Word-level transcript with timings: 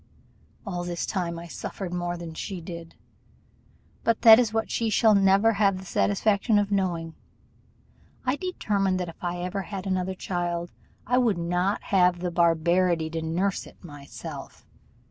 All 0.65 0.83
this 0.83 1.05
time 1.05 1.37
I 1.37 1.45
suffered 1.45 1.93
more 1.93 2.17
than 2.17 2.33
she 2.33 2.59
did; 2.59 2.95
but 4.03 4.23
that 4.23 4.39
is 4.39 4.51
what 4.51 4.71
she 4.71 4.89
shall 4.89 5.13
never 5.13 5.53
have 5.53 5.77
the 5.77 5.85
satisfaction 5.85 6.57
of 6.57 6.71
knowing. 6.71 7.13
I 8.25 8.35
determined, 8.35 8.99
that 8.99 9.09
if 9.09 9.23
ever 9.23 9.61
I 9.65 9.67
had 9.67 9.85
another 9.85 10.15
child, 10.15 10.71
I 11.05 11.19
would 11.19 11.37
not 11.37 11.83
have 11.83 12.17
the 12.17 12.31
barbarity 12.31 13.11
to 13.11 13.21
nurse 13.21 13.67
it 13.67 13.83
myself. 13.83 14.65